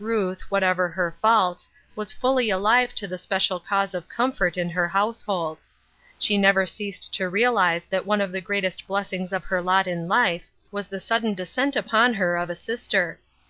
Ruth, 0.00 0.50
whatever 0.50 0.88
her 0.88 1.14
faults, 1.20 1.68
was 1.94 2.10
fully 2.10 2.48
alive 2.48 2.94
to 2.94 3.06
the 3.06 3.18
special 3.18 3.60
cause 3.60 3.92
of 3.92 4.08
comfort 4.08 4.56
in 4.56 4.70
her 4.70 4.88
household. 4.88 5.58
She 6.18 6.38
never 6.38 6.64
ceased 6.64 7.12
to 7.16 7.28
realize 7.28 7.84
that 7.90 8.06
one 8.06 8.22
of 8.22 8.32
the 8.32 8.40
greatest 8.40 8.86
blessings 8.86 9.30
of 9.30 9.44
her 9.44 9.60
lot 9.60 9.86
in 9.86 10.08
life 10.08 10.48
was 10.72 10.86
the 10.86 10.98
sud 11.00 11.20
il2 11.20 11.24
Ruth 11.24 11.32
Erskine's 11.32 11.36
Crosses. 11.36 11.36
den 11.54 11.66
descent 11.66 11.76
upon 11.76 12.14
her 12.14 12.36
of 12.38 12.48
a 12.48 12.54
sister. 12.54 13.18